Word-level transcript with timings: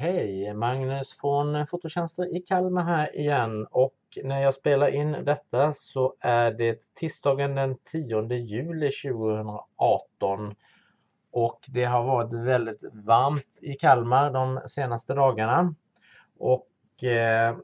Hej! 0.00 0.54
Magnus 0.54 1.20
från 1.20 1.66
Fototjänster 1.66 2.36
i 2.36 2.40
Kalmar 2.40 2.84
här 2.84 3.16
igen 3.16 3.66
och 3.70 3.94
när 4.24 4.42
jag 4.42 4.54
spelar 4.54 4.94
in 4.94 5.12
detta 5.12 5.72
så 5.74 6.14
är 6.20 6.52
det 6.52 6.94
tisdagen 6.94 7.54
den 7.54 7.76
10 7.92 8.34
juli 8.34 8.90
2018 8.90 10.54
och 11.32 11.60
det 11.68 11.84
har 11.84 12.04
varit 12.04 12.46
väldigt 12.46 12.84
varmt 12.92 13.58
i 13.62 13.72
Kalmar 13.72 14.30
de 14.30 14.60
senaste 14.66 15.14
dagarna 15.14 15.74
och 16.38 17.04
eh, 17.04 17.56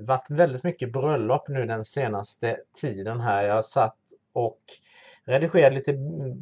varit 0.00 0.30
väldigt 0.30 0.64
mycket 0.64 0.92
bröllop 0.92 1.48
nu 1.48 1.66
den 1.66 1.84
senaste 1.84 2.56
tiden 2.80 3.20
här. 3.20 3.44
Jag 3.44 3.64
satt 3.64 3.96
och 4.32 4.60
redigerade 5.24 5.74
lite 5.74 5.92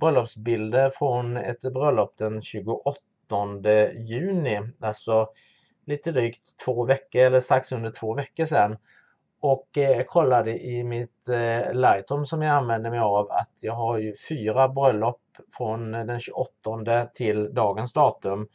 bröllopsbilder 0.01 0.91
från 0.91 1.37
ett 1.37 1.61
bröllop 1.61 2.17
den 2.17 2.43
28 2.43 2.91
juni, 3.95 4.61
alltså 4.81 5.29
lite 5.87 6.13
drygt 6.13 6.57
två 6.65 6.85
veckor 6.85 7.21
eller 7.21 7.41
strax 7.41 7.73
under 7.73 7.91
två 7.91 8.15
veckor 8.15 8.45
sedan. 8.45 8.77
Och 9.41 9.79
eh, 9.79 10.05
kollade 10.05 10.59
i 10.59 10.85
mitt 10.85 11.29
eh, 11.29 11.73
Lightroom 11.73 12.27
som 12.27 12.43
jag 12.43 12.55
använder 12.57 12.91
mig 12.91 12.99
av 12.99 13.31
att 13.31 13.53
jag 13.61 13.73
har 13.73 13.99
ju 13.99 14.15
fyra 14.29 14.69
bröllop 14.69 15.21
från 15.57 15.93
den 15.93 16.21
28 16.21 17.07
till 17.15 17.55
dagens 17.55 17.93
datum 17.93 18.49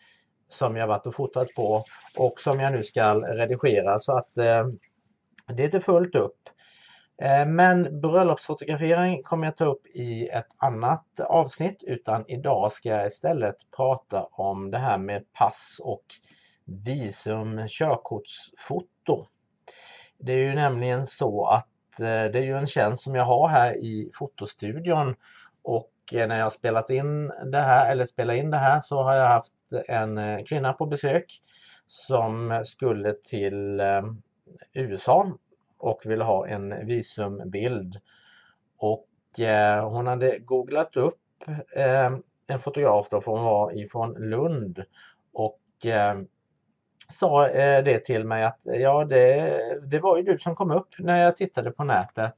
som 0.48 0.76
jag 0.76 0.88
varit 0.88 1.06
och 1.06 1.16
fotat 1.16 1.48
på 1.56 1.84
och 2.18 2.40
som 2.40 2.60
jag 2.60 2.74
nu 2.74 2.84
ska 2.84 3.16
redigera 3.16 4.00
så 4.00 4.18
att 4.18 4.38
eh, 4.38 4.68
det 5.48 5.64
är 5.64 5.66
inte 5.66 5.80
fullt 5.80 6.16
upp. 6.16 6.50
Eh, 7.22 7.46
men 7.46 8.02
bröllopsfotografering 8.02 9.24
kommer 9.24 9.48
jag 9.48 9.58
ta 9.58 9.66
upp 9.66 9.88
i 9.88 10.28
ett 10.28 10.48
annat 10.58 11.20
avsnitt 11.20 11.84
utan 11.84 12.26
idag 12.28 12.72
ska 12.72 12.90
jag 12.90 13.08
istället 13.08 13.56
prata 13.76 14.24
om 14.24 14.72
det 14.72 14.78
här 14.78 14.98
med 14.98 15.34
pass 15.34 15.82
och 15.84 16.04
visum 16.66 17.68
körkortsfoto. 17.68 19.26
Det 20.20 20.34
är 20.34 20.50
ju 20.50 20.56
nämligen 20.56 21.06
så 21.06 21.46
att 21.46 22.00
eh, 22.00 22.06
det 22.06 22.40
är 22.40 22.44
ju 22.44 22.58
en 22.58 22.68
tjänst 22.68 23.04
som 23.04 23.16
jag 23.16 23.26
har 23.26 23.48
här 23.48 23.78
i 23.78 24.10
fotostudion 24.14 25.16
och 25.64 25.92
eh, 26.14 26.28
när 26.28 26.40
jag 26.40 26.54
spelat 26.54 26.90
in 26.90 27.28
det 27.28 27.62
här 27.62 27.92
eller 27.92 28.06
spelar 28.06 28.34
in 28.34 28.52
det 28.52 28.58
här 28.58 28.82
så 28.82 29.04
har 29.04 29.16
jag 29.16 29.28
haft 29.28 29.54
en 29.88 30.46
kvinna 30.46 30.74
på 30.74 30.86
besök 30.86 31.42
som 31.88 32.64
skulle 32.66 33.14
till 33.14 33.82
USA 34.74 35.32
och 35.80 36.02
ville 36.06 36.24
ha 36.24 36.48
en 36.48 36.88
visumbild. 36.88 37.96
Och 38.78 39.40
eh, 39.40 39.90
hon 39.90 40.08
hade 40.08 40.40
googlat 40.40 40.98
upp 40.98 41.20
eh, 41.76 42.12
en 42.48 42.60
fotograf 42.60 43.10
då, 43.10 43.22
för 43.22 43.32
hon 43.32 43.44
var 43.44 43.78
ifrån 43.78 44.14
Lund 44.14 44.84
och 45.34 45.86
eh, 45.86 46.22
sa 47.10 47.48
eh, 47.48 47.84
det 47.84 48.06
till 48.06 48.26
mig 48.26 48.44
att 48.44 48.60
ja 48.64 49.06
det, 49.06 49.60
det 49.88 50.00
var 50.00 50.18
ju 50.18 50.24
du 50.24 50.40
som 50.40 50.56
kom 50.56 50.72
upp 50.72 50.96
när 51.00 51.24
jag 51.24 51.38
tittade 51.38 51.72
på 51.72 51.84
nätet 51.84 52.36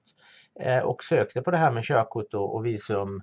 eh, 0.60 0.80
och 0.80 1.04
sökte 1.04 1.42
på 1.42 1.52
det 1.52 1.58
här 1.58 1.72
med 1.72 1.84
körkort 1.84 2.34
och, 2.34 2.56
och 2.56 2.66
visum 2.66 3.22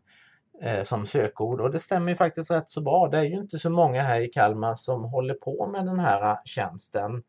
eh, 0.62 0.82
som 0.82 1.06
sökord 1.06 1.60
och 1.60 1.70
det 1.70 1.80
stämmer 1.80 2.10
ju 2.10 2.16
faktiskt 2.16 2.50
rätt 2.50 2.68
så 2.68 2.80
bra. 2.80 3.08
Det 3.08 3.18
är 3.18 3.24
ju 3.24 3.36
inte 3.36 3.58
så 3.58 3.70
många 3.70 4.02
här 4.02 4.20
i 4.20 4.28
Kalmar 4.28 4.74
som 4.74 5.04
håller 5.04 5.34
på 5.34 5.66
med 5.66 5.86
den 5.86 5.98
här 5.98 6.30
eh, 6.30 6.36
tjänsten. 6.44 7.22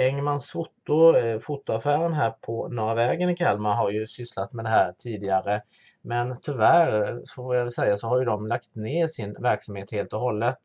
Engmans 0.00 0.50
foto, 0.50 1.16
eh, 1.16 1.38
fotoaffären 1.38 2.12
här 2.12 2.30
på 2.30 2.68
Norra 2.68 2.94
vägen 2.94 3.30
i 3.30 3.36
Kalmar 3.36 3.74
har 3.74 3.90
ju 3.90 4.06
sysslat 4.06 4.52
med 4.52 4.64
det 4.64 4.68
här 4.68 4.92
tidigare. 4.98 5.62
Men 6.02 6.40
tyvärr, 6.40 7.08
eh, 7.08 7.18
så 7.24 7.34
får 7.34 7.56
jag 7.56 7.62
väl 7.62 7.72
säga, 7.72 7.96
så 7.96 8.06
har 8.06 8.18
ju 8.18 8.24
de 8.24 8.46
lagt 8.46 8.74
ner 8.74 9.08
sin 9.08 9.36
verksamhet 9.42 9.90
helt 9.90 10.12
och 10.12 10.20
hållet. 10.20 10.58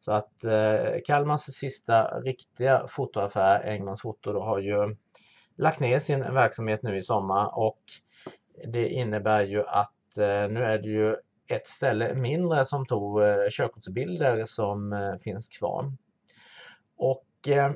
Så 0.00 0.12
att 0.12 0.44
eh, 0.44 1.00
Kalmars 1.04 1.40
sista 1.40 2.20
riktiga 2.20 2.86
fotoaffär, 2.88 3.60
Engmans 3.64 4.02
foto, 4.02 4.32
då, 4.32 4.42
har 4.42 4.58
ju 4.58 4.96
lagt 5.56 5.80
ner 5.80 5.98
sin 5.98 6.20
verksamhet 6.20 6.82
nu 6.82 6.98
i 6.98 7.02
sommar 7.02 7.58
och 7.58 7.82
det 8.72 8.88
innebär 8.88 9.42
ju 9.42 9.64
att 9.66 10.18
eh, 10.18 10.48
nu 10.48 10.62
är 10.62 10.78
det 10.78 10.88
ju 10.88 11.16
ett 11.48 11.66
ställe 11.66 12.14
mindre 12.14 12.64
som 12.64 12.86
tog 12.86 13.22
eh, 13.22 13.36
körkortsbilder 13.50 14.44
som 14.44 14.92
eh, 14.92 15.14
finns 15.14 15.48
kvar. 15.48 15.92
Och 16.96 17.48
eh, 17.48 17.72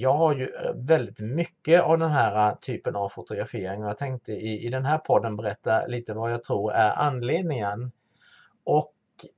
jag 0.00 0.14
har 0.14 0.34
ju 0.34 0.44
eh, 0.44 0.72
väldigt 0.74 1.20
mycket 1.20 1.82
av 1.82 1.98
den 1.98 2.10
här 2.10 2.48
eh, 2.48 2.56
typen 2.56 2.96
av 2.96 3.08
fotografering 3.08 3.82
och 3.82 3.88
jag 3.88 3.98
tänkte 3.98 4.32
i, 4.32 4.66
i 4.66 4.68
den 4.68 4.84
här 4.84 4.98
podden 4.98 5.36
berätta 5.36 5.86
lite 5.86 6.14
vad 6.14 6.32
jag 6.32 6.44
tror 6.44 6.72
är 6.72 6.90
anledningen. 6.90 7.92
Och 8.64 8.94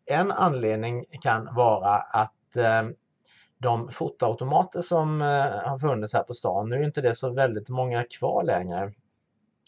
en 0.07 0.33
anledning 0.33 1.05
kan 1.21 1.55
vara 1.55 1.97
att 1.97 2.57
eh, 2.57 2.83
de 3.59 3.89
fotoautomater 3.89 4.83
som 4.83 5.23
eh, 5.23 5.27
har 5.69 5.79
funnits 5.79 6.13
här 6.13 6.23
på 6.23 6.35
stan, 6.35 6.69
nu 6.69 6.77
är 6.77 6.85
inte 6.85 7.01
det 7.01 7.15
så 7.15 7.31
väldigt 7.31 7.69
många 7.69 8.05
kvar 8.19 8.45
längre. 8.45 8.93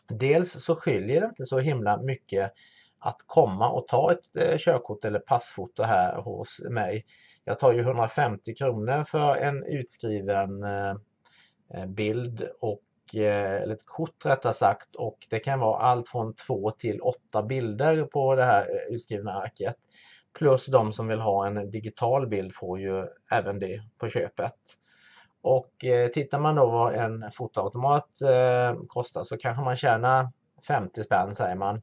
Dels 0.08 0.64
så 0.64 0.76
skiljer 0.76 1.20
det 1.20 1.26
inte 1.26 1.46
så 1.46 1.58
himla 1.58 1.96
mycket 1.96 2.52
att 3.06 3.22
komma 3.26 3.70
och 3.70 3.88
ta 3.88 4.12
ett 4.12 4.36
eh, 4.36 4.58
körkort 4.58 5.04
eller 5.04 5.18
passfoto 5.18 5.82
här 5.82 6.16
hos 6.16 6.60
mig 6.70 7.04
jag 7.48 7.58
tar 7.58 7.72
ju 7.72 7.80
150 7.80 8.54
kronor 8.54 9.04
för 9.04 9.36
en 9.36 9.64
utskriven 9.64 10.62
eh, 10.62 10.94
eh, 11.74 11.86
bild 11.86 12.48
och 12.60 12.82
eller 13.14 13.74
ett 13.74 13.86
kort 13.86 14.26
rättare 14.26 14.52
sagt 14.52 14.96
och 14.96 15.18
det 15.30 15.38
kan 15.38 15.60
vara 15.60 15.78
allt 15.78 16.08
från 16.08 16.34
två 16.34 16.70
till 16.70 17.00
åtta 17.00 17.42
bilder 17.42 18.04
på 18.04 18.34
det 18.34 18.44
här 18.44 18.68
utskrivna 18.90 19.32
arket. 19.32 19.76
Plus 20.38 20.66
de 20.66 20.92
som 20.92 21.08
vill 21.08 21.20
ha 21.20 21.46
en 21.46 21.70
digital 21.70 22.26
bild 22.26 22.54
får 22.54 22.80
ju 22.80 23.06
även 23.30 23.58
det 23.58 23.80
på 23.98 24.08
köpet. 24.08 24.54
Och 25.42 25.70
tittar 26.14 26.38
man 26.38 26.54
då 26.54 26.66
vad 26.66 26.94
en 26.94 27.30
fotoautomat 27.32 28.08
kostar 28.88 29.24
så 29.24 29.36
kanske 29.36 29.64
man 29.64 29.76
tjänar 29.76 30.28
50 30.68 31.02
spänn 31.02 31.34
säger 31.34 31.56
man. 31.56 31.82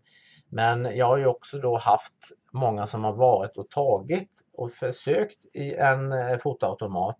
Men 0.53 0.97
jag 0.97 1.05
har 1.05 1.17
ju 1.17 1.25
också 1.25 1.57
då 1.57 1.77
haft 1.77 2.13
många 2.51 2.87
som 2.87 3.03
har 3.03 3.13
varit 3.13 3.57
och 3.57 3.69
tagit 3.69 4.29
och 4.53 4.71
försökt 4.71 5.45
i 5.53 5.75
en 5.75 6.11
eh, 6.11 6.37
fotoautomat. 6.37 7.19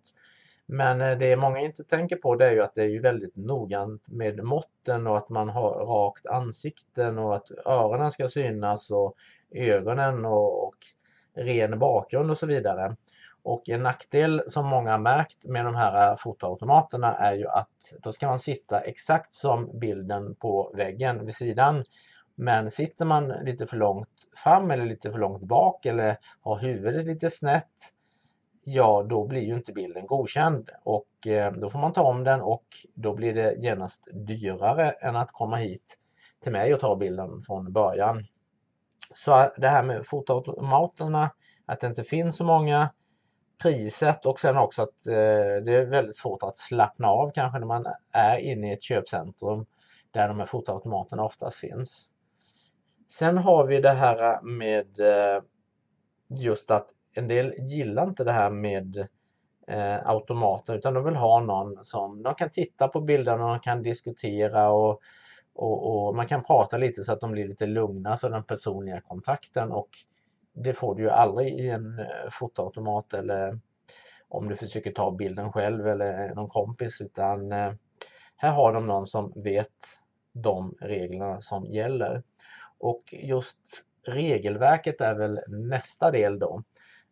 Men 0.66 1.00
eh, 1.00 1.18
det 1.18 1.36
många 1.36 1.60
inte 1.60 1.84
tänker 1.84 2.16
på 2.16 2.36
det 2.36 2.46
är 2.46 2.50
ju 2.50 2.62
att 2.62 2.74
det 2.74 2.82
är 2.82 2.88
ju 2.88 3.00
väldigt 3.00 3.36
noggrant 3.36 4.02
med 4.06 4.44
måtten 4.44 5.06
och 5.06 5.16
att 5.16 5.28
man 5.28 5.48
har 5.48 5.70
rakt 5.70 6.26
ansikten 6.26 7.18
och 7.18 7.36
att 7.36 7.50
öronen 7.66 8.10
ska 8.10 8.28
synas 8.28 8.90
och 8.90 9.14
ögonen 9.50 10.24
och, 10.24 10.66
och 10.66 10.76
ren 11.36 11.78
bakgrund 11.78 12.30
och 12.30 12.38
så 12.38 12.46
vidare. 12.46 12.96
Och 13.42 13.68
en 13.68 13.82
nackdel 13.82 14.42
som 14.46 14.66
många 14.66 14.90
har 14.90 14.98
märkt 14.98 15.44
med 15.44 15.64
de 15.64 15.74
här 15.74 16.10
eh, 16.10 16.16
fotoautomaterna 16.16 17.16
är 17.16 17.34
ju 17.34 17.48
att 17.48 17.94
då 18.02 18.12
ska 18.12 18.26
man 18.26 18.38
sitta 18.38 18.80
exakt 18.80 19.34
som 19.34 19.78
bilden 19.78 20.34
på 20.34 20.72
väggen 20.74 21.24
vid 21.24 21.34
sidan. 21.34 21.84
Men 22.34 22.70
sitter 22.70 23.04
man 23.04 23.28
lite 23.28 23.66
för 23.66 23.76
långt 23.76 24.08
fram 24.36 24.70
eller 24.70 24.86
lite 24.86 25.12
för 25.12 25.18
långt 25.18 25.42
bak 25.42 25.86
eller 25.86 26.16
har 26.40 26.58
huvudet 26.58 27.04
lite 27.04 27.30
snett 27.30 27.94
ja 28.64 29.06
då 29.08 29.26
blir 29.26 29.42
ju 29.42 29.54
inte 29.54 29.72
bilden 29.72 30.06
godkänd 30.06 30.70
och 30.82 31.26
eh, 31.26 31.52
då 31.52 31.68
får 31.68 31.78
man 31.78 31.92
ta 31.92 32.02
om 32.02 32.24
den 32.24 32.40
och 32.42 32.64
då 32.94 33.14
blir 33.14 33.34
det 33.34 33.54
genast 33.58 34.08
dyrare 34.12 34.90
än 34.90 35.16
att 35.16 35.32
komma 35.32 35.56
hit 35.56 35.98
till 36.42 36.52
mig 36.52 36.74
och 36.74 36.80
ta 36.80 36.96
bilden 36.96 37.42
från 37.42 37.72
början. 37.72 38.26
Så 39.14 39.50
det 39.56 39.68
här 39.68 39.82
med 39.82 40.06
fotoautomaterna, 40.06 41.30
att 41.66 41.80
det 41.80 41.86
inte 41.86 42.02
finns 42.02 42.36
så 42.36 42.44
många, 42.44 42.90
priset 43.62 44.26
och 44.26 44.40
sen 44.40 44.56
också 44.56 44.82
att 44.82 45.06
eh, 45.06 45.64
det 45.64 45.74
är 45.74 45.86
väldigt 45.90 46.16
svårt 46.16 46.42
att 46.42 46.56
slappna 46.56 47.08
av 47.08 47.30
kanske 47.34 47.58
när 47.58 47.66
man 47.66 47.86
är 48.12 48.38
inne 48.38 48.70
i 48.70 48.74
ett 48.74 48.82
köpcentrum 48.82 49.66
där 50.10 50.28
de 50.28 50.38
här 50.38 50.46
fotoautomaterna 50.46 51.24
oftast 51.24 51.58
finns. 51.58 52.10
Sen 53.06 53.38
har 53.38 53.64
vi 53.64 53.80
det 53.80 53.90
här 53.90 54.42
med 54.42 55.00
eh, 55.00 55.42
just 56.28 56.70
att 56.70 56.88
en 57.14 57.28
del 57.28 57.54
gillar 57.58 58.04
inte 58.04 58.24
det 58.24 58.32
här 58.32 58.50
med 58.50 59.08
eh, 59.68 60.08
automater 60.08 60.74
utan 60.74 60.94
de 60.94 61.04
vill 61.04 61.16
ha 61.16 61.40
någon 61.40 61.84
som 61.84 62.22
de 62.22 62.34
kan 62.34 62.50
titta 62.50 62.88
på 62.88 63.00
bilderna 63.00 63.54
och 63.54 63.62
kan 63.62 63.82
diskutera 63.82 64.70
och, 64.70 65.00
och, 65.54 66.06
och, 66.06 66.16
man 66.16 66.26
kan 66.26 66.44
prata 66.44 66.76
lite 66.76 67.02
så 67.02 67.12
att 67.12 67.20
de 67.20 67.32
blir 67.32 67.48
lite 67.48 67.66
lugna 67.66 68.16
så 68.16 68.28
den 68.28 68.44
personliga 68.44 69.00
kontakten 69.00 69.72
och 69.72 69.88
det 70.54 70.74
får 70.74 70.94
du 70.94 71.02
ju 71.02 71.10
aldrig 71.10 71.60
i 71.60 71.68
en 71.70 71.98
eh, 71.98 72.30
fotoautomat 72.30 73.14
eller 73.14 73.60
om 74.28 74.48
du 74.48 74.56
försöker 74.56 74.92
ta 74.92 75.10
bilden 75.10 75.52
själv 75.52 75.88
eller 75.88 76.34
någon 76.34 76.48
kompis 76.48 77.00
utan 77.00 77.52
eh, 77.52 77.72
här 78.36 78.52
har 78.52 78.72
de 78.72 78.86
någon 78.86 79.06
som 79.06 79.32
vet 79.36 79.68
de 80.32 80.74
reglerna 80.80 81.40
som 81.40 81.66
gäller. 81.66 82.22
Och 82.78 83.02
just 83.12 83.84
regelverket 84.06 85.00
är 85.00 85.14
väl 85.14 85.40
nästa 85.48 86.10
del 86.10 86.38
då. 86.38 86.62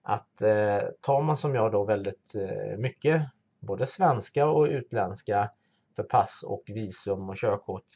Att 0.02 0.42
eh, 0.42 0.80
tar 1.00 1.22
man 1.22 1.36
som 1.36 1.54
jag 1.54 1.72
då 1.72 1.84
väldigt 1.84 2.34
eh, 2.34 2.78
mycket 2.78 3.22
både 3.60 3.86
svenska 3.86 4.46
och 4.46 4.66
utländska 4.66 5.50
för 5.96 6.02
pass 6.02 6.44
och 6.46 6.62
visum 6.66 7.28
och 7.28 7.36
körkort 7.36 7.86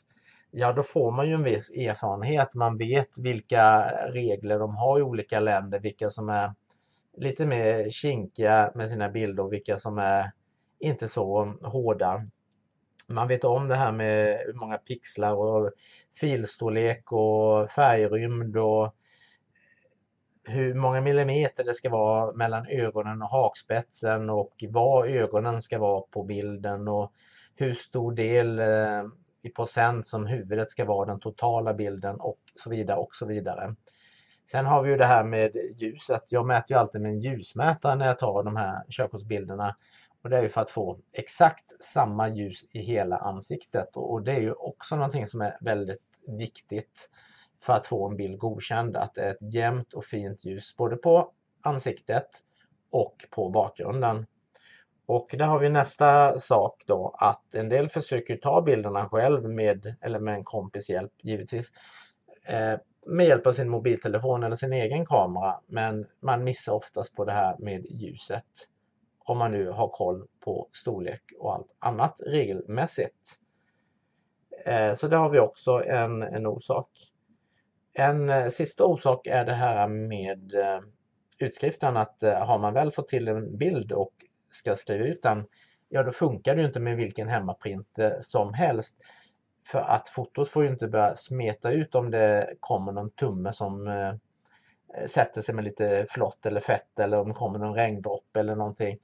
ja 0.51 0.73
då 0.73 0.83
får 0.83 1.11
man 1.11 1.29
ju 1.29 1.35
en 1.35 1.43
viss 1.43 1.71
erfarenhet. 1.71 2.55
Man 2.55 2.77
vet 2.77 3.19
vilka 3.19 3.81
regler 4.13 4.59
de 4.59 4.77
har 4.77 4.99
i 4.99 5.03
olika 5.03 5.41
länder, 5.41 5.79
vilka 5.79 6.11
som 6.11 6.29
är 6.29 6.55
lite 7.17 7.47
mer 7.47 7.91
kinkiga 7.91 8.73
med 8.75 8.91
sina 8.91 9.09
bilder 9.09 9.43
och 9.43 9.53
vilka 9.53 9.77
som 9.77 9.99
är 9.99 10.33
inte 10.79 11.09
så 11.09 11.55
hårda. 11.63 12.27
Man 13.09 13.29
vet 13.29 13.45
om 13.45 13.69
det 13.69 13.75
här 13.75 13.93
med 13.93 14.39
hur 14.47 14.53
många 14.53 14.79
pixlar 14.79 15.35
och 15.35 15.71
filstorlek 16.21 17.13
och 17.13 17.71
färgrymd 17.71 18.57
och 18.57 18.95
hur 20.45 20.75
många 20.75 21.01
millimeter 21.01 21.65
det 21.65 21.75
ska 21.75 21.91
vara 21.91 22.33
mellan 22.33 22.67
ögonen 22.67 23.23
och 23.23 23.31
hakspetsen 23.31 24.31
och 24.31 24.65
var 24.69 25.07
ögonen 25.07 25.63
ska 25.63 25.79
vara 25.79 26.01
på 26.01 26.23
bilden 26.23 26.89
och 26.89 27.13
hur 27.55 27.75
stor 27.75 28.13
del 28.13 28.59
eh, 28.59 29.05
i 29.43 29.51
procent 29.51 30.07
som 30.07 30.27
huvudet 30.27 30.71
ska 30.71 30.85
vara 30.85 31.07
den 31.07 31.21
totala 31.21 31.75
bilden 31.75 32.17
och 32.21 32.41
så 32.55 32.71
vidare 32.71 32.99
och 32.99 33.15
så 33.15 33.27
vidare. 33.27 33.75
Sen 34.51 34.67
har 34.67 34.83
vi 34.83 34.91
ju 34.91 34.97
det 34.97 35.05
här 35.05 35.25
med 35.25 35.57
ljuset. 35.77 36.23
Jag 36.29 36.47
mäter 36.47 36.77
ju 36.77 36.81
alltid 36.81 37.01
med 37.01 37.11
en 37.11 37.21
ljusmätare 37.21 37.95
när 37.95 38.07
jag 38.07 38.19
tar 38.19 38.43
de 38.43 38.57
här 38.57 38.85
körkortsbilderna. 38.91 39.77
Och 40.27 40.31
det 40.31 40.39
är 40.39 40.43
ju 40.43 40.49
för 40.49 40.61
att 40.61 40.71
få 40.71 40.99
exakt 41.13 41.85
samma 41.85 42.29
ljus 42.29 42.65
i 42.71 42.81
hela 42.81 43.17
ansiktet 43.17 43.97
och 43.97 44.23
det 44.23 44.33
är 44.33 44.41
ju 44.41 44.53
också 44.53 44.97
någonting 44.97 45.27
som 45.27 45.41
är 45.41 45.57
väldigt 45.61 46.03
viktigt 46.27 47.11
för 47.63 47.73
att 47.73 47.87
få 47.87 48.09
en 48.09 48.17
bild 48.17 48.39
godkänd. 48.39 48.97
Att 48.97 49.15
det 49.15 49.21
är 49.21 49.31
ett 49.31 49.55
jämnt 49.55 49.93
och 49.93 50.05
fint 50.05 50.45
ljus 50.45 50.77
både 50.77 50.97
på 50.97 51.33
ansiktet 51.61 52.27
och 52.91 53.27
på 53.31 53.51
bakgrunden. 53.51 54.27
Och 55.07 55.35
där 55.39 55.47
har 55.47 55.59
vi 55.59 55.69
nästa 55.69 56.39
sak 56.39 56.83
då 56.87 57.17
att 57.19 57.55
en 57.55 57.69
del 57.69 57.89
försöker 57.89 58.37
ta 58.37 58.63
bilderna 58.63 59.09
själv 59.09 59.45
med, 59.45 59.95
eller 60.01 60.19
med 60.19 60.35
en 60.35 60.45
kompis 60.45 60.91
hjälp 60.91 61.13
givetvis, 61.23 61.73
eh, 62.47 62.79
med 63.07 63.27
hjälp 63.27 63.47
av 63.47 63.53
sin 63.53 63.69
mobiltelefon 63.69 64.45
eller 64.45 64.57
sin 64.57 64.73
egen 64.73 65.07
kamera. 65.07 65.61
Men 65.67 66.07
man 66.21 66.45
missar 66.45 66.73
oftast 66.73 67.17
på 67.17 67.25
det 67.25 67.33
här 67.33 67.57
med 67.59 67.87
ljuset. 67.91 68.69
Om 69.29 69.39
man 69.39 69.53
nu 69.53 69.69
har 69.69 69.89
koll 69.89 70.27
på 70.41 70.69
storlek 70.73 71.23
och 71.39 71.55
allt 71.55 71.77
annat 71.79 72.21
regelmässigt. 72.27 73.41
Eh, 74.65 74.95
så 74.95 75.09
det 75.09 75.17
har 75.17 75.31
vi 75.31 75.39
också 75.39 75.83
en, 75.87 76.23
en 76.23 76.47
orsak. 76.47 76.89
En 77.93 78.29
eh, 78.29 78.49
sista 78.49 78.85
orsak 78.85 79.27
är 79.27 79.45
det 79.45 79.53
här 79.53 79.89
med 79.89 80.55
eh, 80.55 80.81
utskriften 81.39 81.97
att 81.97 82.23
har 82.23 82.59
man 82.59 82.75
väl 82.75 82.91
fått 82.91 83.09
till 83.09 83.29
en 83.29 83.59
bild 83.59 83.93
och 83.93 84.13
ska 84.51 84.77
skriva 84.77 85.05
ut 85.05 85.23
den, 85.23 85.47
ja 85.89 86.03
då 86.03 86.11
funkar 86.11 86.57
det 86.57 86.65
inte 86.65 86.81
med 86.81 86.97
vilken 86.97 87.29
hemmaprint 87.29 87.99
som 88.21 88.55
helst. 88.55 88.97
För 89.67 89.79
att 89.79 90.09
fotot 90.09 90.49
får 90.49 90.65
ju 90.65 90.71
inte 90.71 90.89
börja 90.89 91.15
smeta 91.15 91.71
ut 91.71 91.95
om 91.95 92.11
det 92.11 92.55
kommer 92.61 92.93
någon 92.93 93.11
tumme 93.11 93.53
som 93.53 93.89
Eh, 94.95 95.07
sätter 95.07 95.43
sig 95.43 95.55
med 95.55 95.65
lite 95.65 96.07
flott 96.09 96.47
eller 96.47 96.61
fett 96.61 96.99
eller 96.99 97.21
om 97.21 97.29
det 97.29 97.35
kommer 97.35 97.59
någon 97.59 97.75
regndropp 97.75 98.37
eller 98.37 98.57
någonting. 98.57 98.99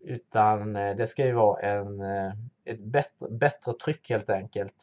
Utan 0.00 0.76
eh, 0.76 0.96
det 0.96 1.06
ska 1.06 1.26
ju 1.26 1.32
vara 1.32 1.60
en, 1.60 2.00
eh, 2.00 2.32
ett 2.64 2.80
bättre, 2.80 3.30
bättre 3.30 3.72
tryck 3.84 4.10
helt 4.10 4.30
enkelt. 4.30 4.74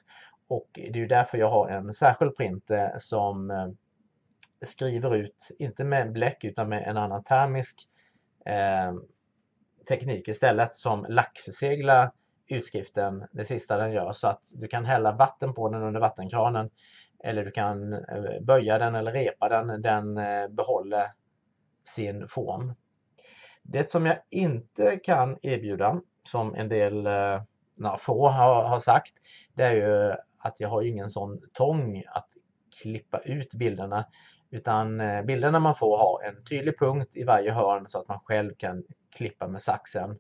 Och 0.48 0.70
det 0.74 0.90
är 0.90 0.98
ju 0.98 1.08
därför 1.08 1.38
jag 1.38 1.50
har 1.50 1.70
en 1.70 1.94
särskild 1.94 2.36
printer 2.36 2.96
som 2.98 3.52
skriver 4.66 5.16
ut, 5.16 5.50
inte 5.60 5.84
med 5.84 6.12
bläck 6.12 6.44
utan 6.44 6.70
med 6.70 6.88
en 6.88 6.98
annan 6.98 7.24
termisk 7.24 7.76
eh, 8.46 8.94
teknik 9.88 10.28
istället 10.28 10.76
som 10.76 11.06
lackförseglar 11.10 12.12
utskriften, 12.48 13.26
det 13.32 13.46
sista 13.46 13.78
den 13.78 13.92
gör, 13.92 14.14
så 14.14 14.28
att 14.28 14.42
du 14.52 14.68
kan 14.68 14.86
hälla 14.86 15.12
vatten 15.12 15.54
på 15.54 15.70
den 15.70 15.84
under 15.84 16.00
vattenkranen 16.00 16.70
eller 17.26 17.46
du 17.46 17.52
kan 17.52 17.94
eh, 17.94 18.42
böja 18.42 18.78
den 18.78 18.96
eller 18.96 19.12
repa 19.12 19.50
den, 19.50 19.82
den 19.82 20.18
eh, 20.18 20.48
behåller 20.48 21.12
sin 21.84 22.28
form. 22.28 22.74
Det 23.64 23.92
som 23.92 24.06
jag 24.06 24.18
inte 24.30 25.00
kan 25.04 25.38
erbjuda, 25.42 26.02
som 26.24 26.56
en 26.56 26.70
del 26.70 27.06
eh, 27.06 27.42
några 27.78 27.98
få 27.98 28.28
har, 28.28 28.64
har 28.64 28.80
sagt, 28.80 29.14
det 29.54 29.64
är 29.64 29.74
ju 29.74 30.16
att 30.38 30.60
jag 30.60 30.70
har 30.70 30.82
ingen 30.82 31.10
sån 31.10 31.42
tång 31.54 32.04
att 32.08 32.30
klippa 32.82 33.20
ut 33.20 33.54
bilderna. 33.54 34.06
Utan 34.52 35.02
bilderna 35.26 35.60
man 35.60 35.76
får 35.76 35.98
har 35.98 36.24
en 36.24 36.44
tydlig 36.44 36.80
punkt 36.80 37.16
i 37.16 37.24
varje 37.24 37.52
hörn 37.52 37.86
så 37.88 38.00
att 38.00 38.08
man 38.08 38.20
själv 38.20 38.54
kan 38.58 38.84
klippa 39.16 39.48
med 39.48 39.62
saxen 39.62 40.20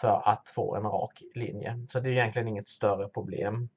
för 0.00 0.22
att 0.24 0.48
få 0.48 0.76
en 0.76 0.82
rak 0.82 1.22
linje. 1.34 1.84
Så 1.88 2.00
det 2.00 2.08
är 2.08 2.12
egentligen 2.12 2.48
inget 2.48 2.68
större 2.68 3.08
problem. 3.08 3.68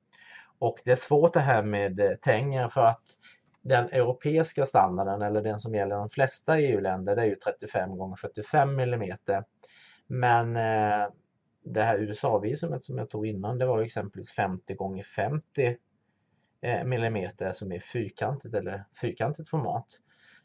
Och 0.62 0.82
det 0.86 0.92
är 0.92 0.96
svårt 0.96 1.34
det 1.34 1.40
här 1.40 1.64
med 1.64 2.00
eh, 2.00 2.16
tänger 2.16 2.68
för 2.68 2.86
att 2.86 3.04
den 3.62 3.86
europeiska 3.86 4.66
standarden 4.66 5.22
eller 5.22 5.42
den 5.42 5.60
som 5.60 5.76
gäller 5.76 5.96
de 5.96 6.10
flesta 6.10 6.60
EU-länder 6.60 7.16
det 7.16 7.22
är 7.22 7.26
ju 7.26 7.36
35 7.36 7.90
x 7.92 8.22
45 8.22 8.80
mm. 8.80 9.18
Men 10.08 10.56
eh, 10.56 11.08
det 11.64 11.84
här 11.84 11.98
USA-visumet 11.98 12.84
som 12.84 12.98
jag 12.98 13.10
tog 13.10 13.28
innan 13.28 13.58
det 13.58 13.66
var 13.66 13.82
exempelvis 13.82 14.32
50 14.32 14.74
gånger 14.74 15.04
50 15.04 15.78
eh, 16.62 17.52
som 17.52 17.72
är 17.72 17.80
fyrkantigt 17.80 18.56
eller 18.56 18.86
fyrkantigt 19.02 19.50
format. 19.50 19.88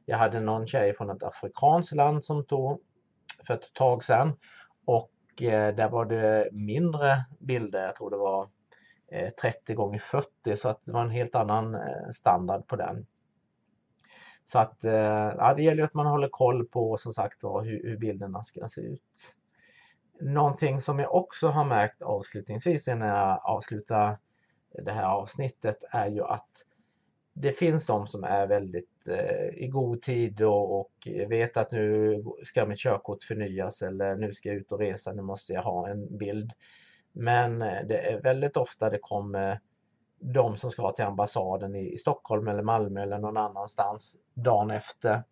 Jag 0.04 0.18
hade 0.18 0.40
någon 0.40 0.66
tjej 0.66 0.94
från 0.94 1.10
ett 1.10 1.22
afrikanskt 1.22 1.94
land 1.94 2.24
som 2.24 2.46
tog 2.46 2.80
för 3.46 3.54
ett 3.54 3.74
tag 3.74 4.04
sedan 4.04 4.36
och 4.84 5.42
eh, 5.42 5.74
där 5.74 5.88
var 5.88 6.04
det 6.04 6.48
mindre 6.52 7.24
bilder, 7.40 7.82
jag 7.82 7.94
tror 7.94 8.10
det 8.10 8.16
var 8.16 8.55
Eh, 9.08 9.30
30 9.30 9.74
gånger 9.74 9.98
40 9.98 10.56
så 10.56 10.68
att 10.68 10.82
det 10.82 10.92
var 10.92 11.02
en 11.02 11.10
helt 11.10 11.34
annan 11.34 11.74
eh, 11.74 12.10
standard 12.12 12.66
på 12.66 12.76
den. 12.76 13.06
Så 14.44 14.58
att 14.58 14.84
eh, 14.84 14.92
ja, 15.38 15.54
det 15.56 15.62
gäller 15.62 15.82
att 15.82 15.94
man 15.94 16.06
håller 16.06 16.28
koll 16.28 16.66
på 16.66 16.96
som 16.96 17.12
sagt 17.12 17.44
hur, 17.44 17.82
hur 17.82 17.98
bilderna 17.98 18.44
ska 18.44 18.68
se 18.68 18.80
ut. 18.80 19.36
Någonting 20.20 20.80
som 20.80 20.98
jag 20.98 21.14
också 21.14 21.48
har 21.48 21.64
märkt 21.64 22.02
avslutningsvis 22.02 22.86
när 22.86 23.16
jag 23.16 23.40
avslutar 23.44 24.18
det 24.78 24.92
här 24.92 25.04
avsnittet 25.04 25.78
är 25.90 26.06
ju 26.06 26.22
att 26.22 26.50
det 27.32 27.52
finns 27.52 27.86
de 27.86 28.06
som 28.06 28.24
är 28.24 28.46
väldigt 28.46 29.08
eh, 29.08 29.64
i 29.64 29.68
god 29.68 30.02
tid 30.02 30.42
och, 30.42 30.80
och, 30.80 31.08
vet 31.28 31.56
att 31.56 31.72
nu 31.72 32.24
ska 32.44 32.66
mitt 32.66 32.78
körkort 32.78 33.22
förnyas 33.22 33.82
eller 33.82 34.16
nu 34.16 34.32
ska 34.32 34.48
jag 34.48 34.58
ut 34.58 34.72
och 34.72 34.78
resa, 34.78 35.12
nu 35.12 35.22
måste 35.22 35.52
jag 35.52 35.62
ha 35.62 35.88
en 35.88 36.18
bild. 36.18 36.52
Men 37.16 37.62
eh, 37.62 37.86
det 37.88 38.12
är 38.12 38.22
väldigt 38.22 38.56
ofta 38.56 38.90
det 38.90 38.98
kommer 38.98 39.60
de 40.20 40.56
som 40.56 40.70
ska 40.70 40.92
till 40.92 41.04
ambassaden 41.04 41.74
i, 41.74 41.92
i 41.92 41.96
Stockholm 41.96 42.48
eller 42.48 42.62
Malmö 42.62 43.02
eller 43.02 43.18
någon 43.18 43.36
annanstans 43.36 44.16
dagen 44.34 44.70
efter 44.70 45.22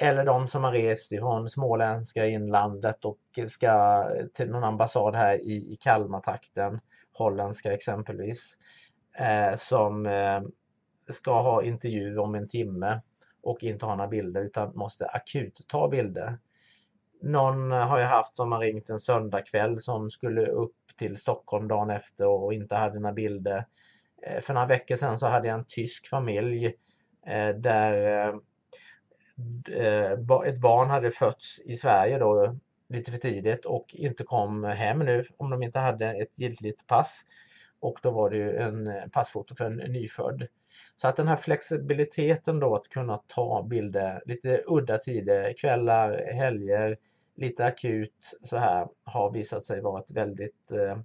eller 0.00 0.24
de 0.24 0.48
som 0.48 0.64
har 0.64 0.72
rest 0.72 1.12
ifrån 1.12 1.48
småländska 1.48 2.26
inlandet 2.26 3.04
och 3.04 3.18
ska 3.46 4.04
till 4.34 4.50
någon 4.50 4.64
ambassad 4.64 5.14
här 5.14 5.38
i, 5.38 5.72
i 5.72 5.76
Kalmartrakten, 5.80 6.80
holländska 7.12 7.72
exempelvis, 7.72 8.56
eh, 9.18 9.56
som 9.56 10.06
eh, 10.06 10.40
ska 11.10 11.42
ha 11.42 11.62
intervju 11.62 12.18
om 12.18 12.34
en 12.34 12.48
timme 12.48 13.00
och 13.42 13.62
inte 13.62 13.86
ha 13.86 13.96
några 13.96 14.08
bilder 14.08 14.40
utan 14.44 14.76
måste 14.76 15.06
akut 15.06 15.60
ta 15.68 15.88
bilder. 15.88 16.38
Någon 17.22 17.70
har 17.70 17.98
jag 17.98 18.08
haft 18.08 18.36
som 18.36 18.52
har 18.52 18.60
ringt 18.60 18.90
en 18.90 18.98
söndagkväll 18.98 19.80
som 19.80 20.10
skulle 20.10 20.46
upp 20.46 20.74
till 20.98 21.16
Stockholm 21.16 21.68
dagen 21.68 21.90
efter 21.90 22.28
och 22.28 22.52
inte 22.54 22.74
hade 22.74 23.00
några 23.00 23.14
bilder. 23.14 23.66
Eh, 24.22 24.40
för 24.40 24.54
några 24.54 24.66
veckor 24.66 24.96
sedan 24.96 25.18
så 25.18 25.26
hade 25.26 25.48
jag 25.48 25.58
en 25.58 25.64
tysk 25.68 26.08
familj 26.08 26.66
eh, 27.26 27.48
där 27.48 28.26
eh, 29.68 30.12
ett 30.46 30.60
barn 30.60 30.90
hade 30.90 31.10
fötts 31.10 31.60
i 31.64 31.76
Sverige 31.76 32.18
då 32.18 32.56
lite 32.88 33.10
för 33.10 33.18
tidigt 33.18 33.64
och 33.64 33.94
inte 33.94 34.24
kom 34.24 34.64
hem 34.64 34.98
nu 34.98 35.24
om 35.36 35.50
de 35.50 35.62
inte 35.62 35.78
hade 35.78 36.06
ett 36.06 36.38
giltigt 36.38 36.86
pass. 36.86 37.24
Och 37.80 37.98
då 38.02 38.10
var 38.10 38.30
det 38.30 38.36
ju 38.36 38.56
en 38.56 38.90
passfoto 39.12 39.54
för 39.54 39.64
en 39.64 39.76
nyfödd. 39.76 40.46
Så 40.96 41.08
att 41.08 41.16
den 41.16 41.28
här 41.28 41.36
flexibiliteten 41.36 42.60
då 42.60 42.74
att 42.74 42.88
kunna 42.88 43.22
ta 43.26 43.62
bilder 43.62 44.22
lite 44.26 44.62
udda 44.66 44.98
tider, 44.98 45.52
kvällar, 45.52 46.32
helger, 46.34 46.96
lite 47.38 47.64
akut 47.64 48.38
så 48.42 48.56
här 48.56 48.88
har 49.04 49.32
visat 49.32 49.64
sig 49.64 49.80
vara 49.80 50.00
ett 50.00 50.10
väldigt 50.10 50.72
eh, 50.72 50.98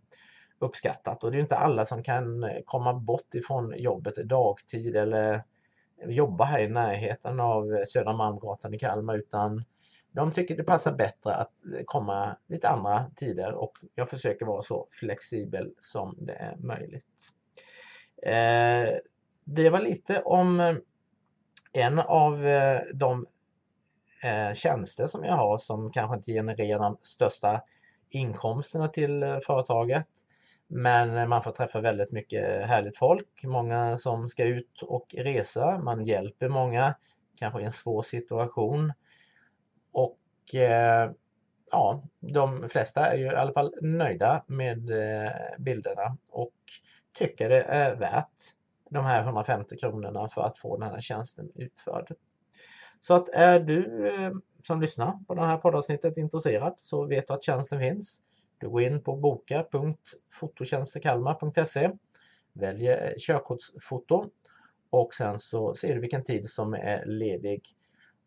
uppskattat. 0.60 1.24
Och 1.24 1.32
det 1.32 1.38
är 1.38 1.42
inte 1.42 1.56
alla 1.58 1.86
som 1.86 2.04
kan 2.04 2.44
eh, 2.44 2.62
komma 2.66 2.94
bort 2.94 3.34
ifrån 3.34 3.74
jobbet 3.78 4.16
dagtid 4.16 4.96
eller 4.96 5.44
jobba 6.06 6.46
här 6.46 6.60
i 6.60 6.70
närheten 6.70 7.40
av 7.40 7.74
eh, 7.74 7.84
Södra 7.88 8.13
Malmgatan 8.13 8.74
i 8.74 8.80
Kalmar 8.80 9.16
utan 9.16 9.63
de 10.12 10.32
tycker 10.32 10.58
det 10.58 10.63
passar 10.63 10.92
bättre 10.92 11.36
att 11.36 11.54
komma 11.86 12.38
lite 12.48 12.70
andra 12.70 13.12
tider 13.16 13.54
och 13.54 13.78
jag 13.96 14.10
försöker 14.10 14.46
vara 14.46 14.62
så 14.62 14.88
flexibel 14.92 15.74
som 15.80 16.16
det 16.20 16.34
är 16.34 16.58
möjligt. 16.58 17.06
Det 19.44 19.70
var 19.70 19.82
lite 19.82 20.22
om 20.22 20.80
en 21.74 22.00
av 22.00 22.38
de 22.94 23.25
eh, 24.24 24.53
tjänster 24.53 25.08
som 25.08 25.24
jag 25.24 25.36
har 25.36 25.58
som 25.58 25.92
kanske 25.92 26.15
inte 26.15 26.32
genererar 26.32 26.80
de 26.80 26.98
största 27.01 27.62
inkomsterna 28.10 28.88
till 28.88 29.24
eh, 29.24 29.38
företaget. 29.39 30.08
Men 30.68 31.30
man 31.30 31.44
får 31.44 31.51
träffa 31.51 31.82
väldigt 31.82 32.12
mycket 32.12 32.65
härligt 32.65 32.98
folk, 32.98 33.44
många 33.44 33.98
som 33.98 34.30
ska 34.30 34.44
ut 34.44 34.82
och 34.82 35.15
resa. 35.18 35.80
Man 35.80 36.03
hjälper 36.06 36.50
många, 36.50 36.96
kanske 37.36 37.62
i 37.62 37.65
en 37.65 37.72
svår 37.72 38.01
situation. 38.01 38.94
Och 39.92 40.56
eh, 40.56 41.12
ja, 41.72 42.03
de 42.20 42.70
flesta 42.70 43.06
är 43.06 43.18
ju 43.18 43.25
i 43.25 43.36
alla 43.36 43.53
fall 43.53 43.74
nöjda 43.82 44.44
med 44.48 44.89
eh, 44.89 45.32
bilderna 45.60 46.18
och 46.30 46.53
tycker 47.13 47.50
det 47.50 47.62
är 47.62 47.96
värt 47.96 48.53
de 48.89 49.06
här 49.06 49.24
150 49.24 49.77
kronorna 49.77 50.30
för 50.30 50.42
att 50.42 50.58
få 50.58 50.77
den 50.77 50.92
här 50.92 51.00
tjänsten 51.00 51.51
utförd. 51.56 52.15
Så 53.07 53.13
att 53.13 53.29
är 53.29 53.60
du 53.60 54.07
eh, 54.07 54.31
som 54.67 54.81
lyssnar 54.81 55.19
på 55.27 55.36
det 55.36 55.41
här 55.41 55.57
poddavsnittet 55.57 56.17
intresserad 56.17 56.74
så 56.77 57.05
vet 57.05 57.27
du 57.27 57.33
att 57.33 57.43
tjänsten 57.43 57.79
finns. 57.79 58.22
Du 58.57 58.69
går 58.69 58.81
in 58.81 59.03
på 59.03 59.15
boka.fototjänstekalmar.se 59.15 61.91
Väljer 62.53 63.05
eh, 63.05 63.12
körkortsfoto 63.17 64.25
och 64.89 65.13
sen 65.13 65.39
så 65.39 65.74
ser 65.74 65.95
du 65.95 66.01
vilken 66.01 66.24
tid 66.24 66.50
som 66.50 66.74
är 66.74 67.05
ledig. 67.05 67.62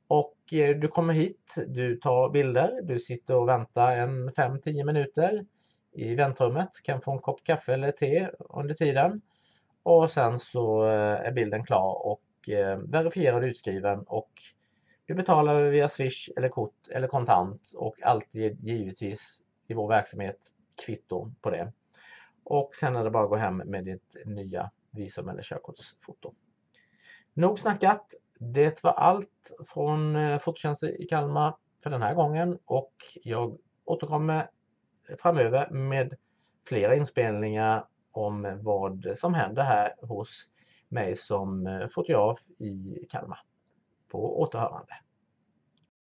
Och 0.09 0.37
eh, 0.52 0.76
du 0.76 0.88
kommer 0.88 1.14
hit, 1.14 1.54
du 1.66 1.97
tar 1.97 2.30
bilder, 2.30 2.80
du 2.83 2.99
sitter 2.99 3.37
och 3.37 3.49
väntar 3.49 3.99
en 3.99 4.30
5-10 4.30 4.85
minuter 4.85 5.47
i 5.92 6.14
väntrummet, 6.14 6.71
kan 6.83 7.00
få 7.00 7.12
en 7.12 7.18
kopp 7.18 7.45
kaffe 7.45 7.75
eller 7.75 7.90
te 7.90 8.28
under 8.38 8.75
tiden. 8.75 9.21
Och 9.83 10.11
sen 10.11 10.38
så 10.38 10.83
är 10.83 11.33
bilden 11.33 11.64
klar 11.64 12.06
och 12.06 12.23
verifierad 12.88 13.45
utskriven 13.45 14.04
och 14.06 14.30
du 15.07 15.15
betalar 15.15 15.71
via 15.71 15.89
Swish 15.89 16.31
eller 16.37 16.49
kort 16.49 16.89
eller 16.91 17.09
kontant 17.09 17.73
och 17.77 18.03
alltid 18.03 18.65
givetvis 18.65 19.43
i 19.67 19.75
vår 19.75 19.89
verksamhet 19.89 20.39
kvitto 20.87 21.33
på 21.41 21.51
det. 21.51 21.73
Och 22.45 22.75
sen 22.75 22.97
är 22.97 23.05
det 23.05 23.11
bara 23.11 23.25
att 23.25 23.31
gå 23.31 23.37
hem 23.37 23.57
med 23.57 23.85
ditt 23.85 24.17
nya 24.25 24.71
visum 24.91 25.29
eller 25.29 25.43
körkortsfoto. 25.43 26.35
Nog 27.35 27.59
snackat! 27.59 28.15
Det 28.39 28.83
var 28.85 28.93
allt 28.93 29.53
från 29.67 30.17
eh, 30.17 30.39
Fototjänster 30.39 31.01
i 31.03 31.07
Kalmar 31.07 31.57
för 31.83 31.91
den 31.91 32.03
här 32.03 32.15
gången 32.15 32.59
och 32.65 32.93
jag 33.23 33.59
återkommer 33.85 34.51
framöver 35.19 35.71
med 35.71 36.17
flera 36.69 36.95
inspelningar 36.95 37.87
om 38.13 38.61
vad 38.63 39.13
som 39.15 39.35
händer 39.35 39.63
här 39.63 39.95
hos 40.01 40.51
mig 40.89 41.17
som 41.17 41.67
eh, 41.67 41.87
fotograf 41.89 42.39
i 42.59 43.07
Kalmar. 43.11 43.41
På 44.09 44.41
återhörande. 44.41 44.93